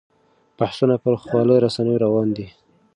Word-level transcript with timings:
بحثونه 0.57 0.95
پر 1.03 1.15
خواله 1.21 1.55
رسنیو 1.65 2.01
روان 2.05 2.27
دي. 2.35 2.47